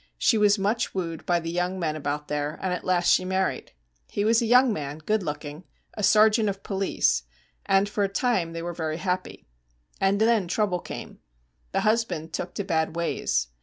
[0.17, 3.71] She was much wooed by the young men about there, and at last she married.
[4.09, 7.21] He was a young man, good looking, a sergeant of police,
[7.67, 9.47] and for a time they were very happy.
[9.99, 11.19] And then trouble came.
[11.71, 13.49] The husband took to bad ways.